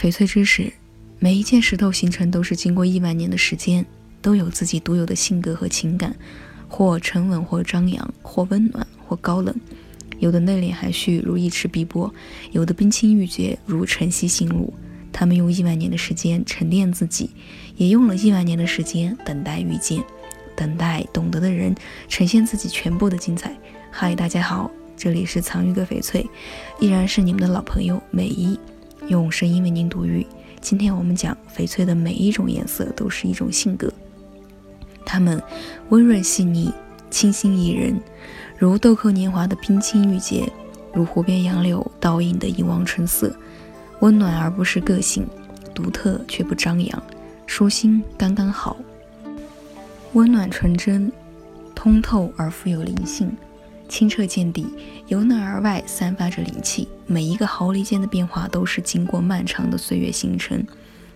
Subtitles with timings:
[0.00, 0.72] 翡翠知识：
[1.18, 3.84] 每一件石头形成都是经过亿万年的时间，
[4.22, 6.16] 都有自己独有的性格和情感，
[6.66, 9.54] 或沉稳，或张扬，或温暖，或高冷。
[10.18, 12.10] 有的内敛含蓄，如一池碧波；
[12.50, 14.72] 有的冰清玉洁，如晨曦新露。
[15.12, 17.28] 他们用亿万年的时间沉淀自己，
[17.76, 20.02] 也用了亿万年的时间等待遇见，
[20.56, 21.74] 等待懂得的人
[22.08, 23.54] 呈现自己全部的精彩。
[23.90, 24.70] 嗨，大家好。
[24.96, 26.26] 这里是藏玉阁翡翠，
[26.78, 28.58] 依然是你们的老朋友美一，
[29.10, 30.24] 用声音为您读玉。
[30.60, 33.92] 今天我们讲翡翠的每一种颜色都是一种性格，
[35.04, 35.42] 它们
[35.88, 36.72] 温润细腻、
[37.10, 38.00] 清新怡人，
[38.56, 40.48] 如豆蔻年华的冰清玉洁，
[40.94, 43.34] 如湖边杨柳倒映的一汪春色，
[43.98, 45.26] 温暖而不失个性，
[45.74, 47.02] 独特却不张扬，
[47.46, 48.76] 舒心刚刚好，
[50.12, 51.10] 温暖纯真，
[51.74, 53.36] 通透而富有灵性。
[53.90, 54.66] 清澈见底，
[55.08, 56.88] 由内而外散发着灵气。
[57.06, 60.64] 每一个毫厘间的变化都是经过漫长的岁月形成，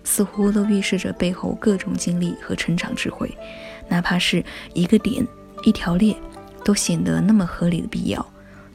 [0.03, 3.33] 似乎都预示着背后各种经历和成长智慧。
[3.89, 5.25] 哪怕是一个点、
[5.63, 6.17] 一条裂，
[6.65, 8.27] 都显得那么合理的必要。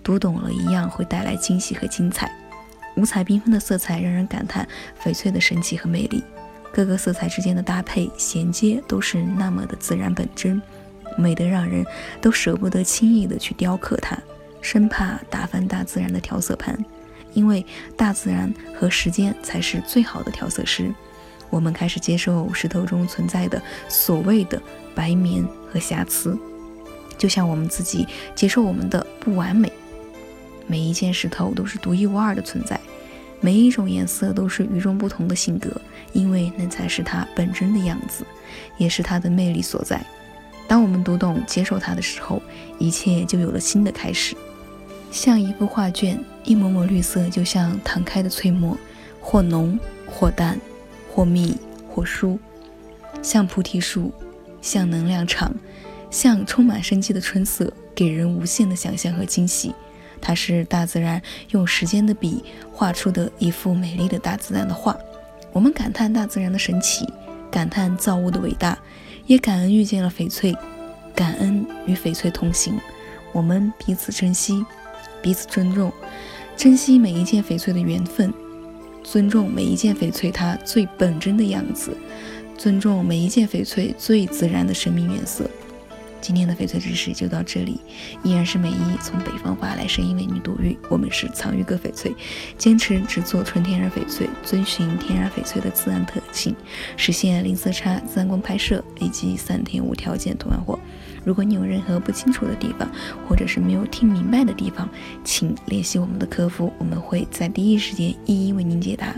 [0.02, 2.34] 读懂了一样会带来惊喜和精彩。
[2.96, 4.68] 五彩缤纷的色彩让人感叹
[5.04, 6.24] 翡翠的神奇和魅力。
[6.72, 10.62] 各个色彩之间的搭配衔接都是那么的自然本真。
[11.20, 11.86] 美得让人
[12.22, 14.18] 都舍不得轻易的去雕刻它，
[14.62, 16.78] 生怕打翻大自然的调色盘，
[17.34, 17.66] 因为
[17.98, 20.94] 大自然和时间才是最好的调色师。
[21.50, 24.62] 我们开始接受石头中存在的所谓的
[24.94, 26.38] 白棉和瑕疵，
[27.18, 29.72] 就像我们自己接受我们的不完美。
[30.68, 32.80] 每一件石头都是独一无二的存在，
[33.42, 35.70] 每一种颜色都是与众不同的性格，
[36.14, 38.24] 因为那才是它本真的样子，
[38.78, 40.00] 也是它的魅力所在。
[40.70, 42.40] 当我们读懂、接受它的时候，
[42.78, 44.38] 一切就有了新的开始。
[45.12, 48.78] 像一幅画卷，一抹抹绿色就像淌开的翠墨，
[49.20, 50.60] 或浓或淡，
[51.12, 51.58] 或密
[51.90, 52.38] 或疏。
[53.24, 54.14] 像菩提树，
[54.62, 55.52] 像能量场，
[56.12, 59.74] 像充满生机的春色，给人无限的想象和惊喜。
[60.22, 64.96] 它是大自然用时间的笔画出的一幅美丽的大自然的画。
[65.52, 67.12] 我们感叹大自然的神奇，
[67.50, 68.78] 感叹造物的伟大。
[69.30, 70.56] 也感恩遇见了翡翠，
[71.14, 72.74] 感恩与翡翠同行，
[73.32, 74.66] 我们彼此珍惜，
[75.22, 75.94] 彼此尊重，
[76.58, 78.34] 珍惜每一件翡翠的缘分，
[79.04, 81.96] 尊重每一件翡翠它最本真的样子，
[82.58, 85.48] 尊重每一件翡翠最自然的生命原色。
[86.22, 87.80] 今天的翡翠知识就到这里，
[88.24, 90.78] 依然是美一从北方发来声音为你读玉。
[90.90, 92.14] 我们是藏玉阁翡翠，
[92.58, 96.56] 坚持只做纯天然翡翠，遵循天然翡翠的自然特性，
[96.98, 100.78] 实现零色差、自然光拍摄以及三天无条件退换货。
[101.26, 102.90] 如果你有任何不清楚的地方，
[103.28, 104.90] 或者是没有听明白的地方，
[105.24, 109.14] 请联系我们的客服，我们会在第一时间一一为您解答。